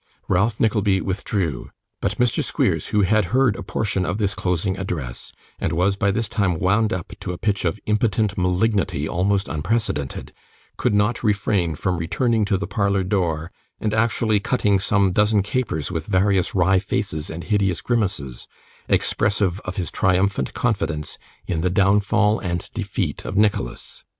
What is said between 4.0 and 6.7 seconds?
of this closing address, and was by this time